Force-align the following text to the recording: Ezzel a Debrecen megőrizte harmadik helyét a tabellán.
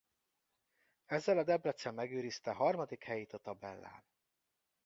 Ezzel 1.05 1.37
a 1.37 1.43
Debrecen 1.43 1.93
megőrizte 1.93 2.51
harmadik 2.51 3.03
helyét 3.03 3.33
a 3.33 3.37
tabellán. 3.37 4.03